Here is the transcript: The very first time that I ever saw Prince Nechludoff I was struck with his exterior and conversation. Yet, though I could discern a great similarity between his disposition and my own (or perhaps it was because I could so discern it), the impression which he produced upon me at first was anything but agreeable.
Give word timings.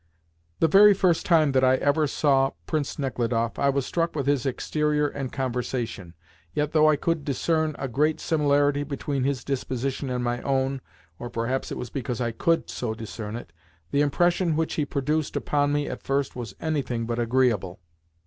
The 0.61 0.67
very 0.67 0.95
first 0.95 1.27
time 1.27 1.51
that 1.51 1.63
I 1.63 1.75
ever 1.75 2.07
saw 2.07 2.53
Prince 2.65 2.95
Nechludoff 2.97 3.59
I 3.59 3.69
was 3.69 3.85
struck 3.85 4.15
with 4.15 4.25
his 4.25 4.47
exterior 4.47 5.07
and 5.07 5.31
conversation. 5.31 6.15
Yet, 6.55 6.71
though 6.71 6.89
I 6.89 6.95
could 6.95 7.23
discern 7.23 7.75
a 7.77 7.87
great 7.87 8.19
similarity 8.19 8.81
between 8.81 9.25
his 9.25 9.43
disposition 9.43 10.09
and 10.09 10.23
my 10.23 10.41
own 10.41 10.81
(or 11.19 11.29
perhaps 11.29 11.71
it 11.71 11.77
was 11.77 11.91
because 11.91 12.19
I 12.19 12.31
could 12.31 12.67
so 12.67 12.95
discern 12.95 13.35
it), 13.35 13.53
the 13.91 14.01
impression 14.01 14.55
which 14.55 14.73
he 14.73 14.85
produced 14.85 15.35
upon 15.35 15.71
me 15.71 15.87
at 15.87 16.01
first 16.01 16.35
was 16.35 16.55
anything 16.59 17.05
but 17.05 17.19
agreeable. 17.19 17.79